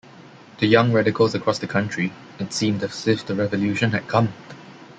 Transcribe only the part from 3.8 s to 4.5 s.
had come.